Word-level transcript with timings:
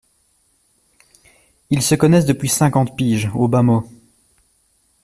Ils 1.69 1.83
se 1.83 1.93
connaissent 1.93 2.25
depuis 2.25 2.49
cinquante 2.49 2.97
piges, 2.97 3.29
au 3.35 3.47
bas 3.47 3.61
mot. 3.61 3.85